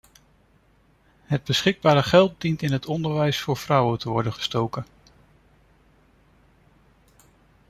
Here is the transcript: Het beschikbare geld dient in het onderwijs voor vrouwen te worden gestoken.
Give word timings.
Het 1.23 1.43
beschikbare 1.43 2.03
geld 2.03 2.41
dient 2.41 2.61
in 2.61 2.71
het 2.71 2.85
onderwijs 2.85 3.39
voor 3.41 3.57
vrouwen 3.57 3.99
te 3.99 4.09
worden 4.09 4.33
gestoken. 4.33 4.85